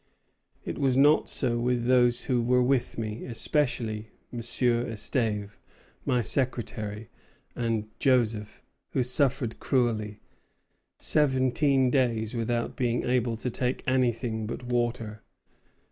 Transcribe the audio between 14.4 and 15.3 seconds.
but water.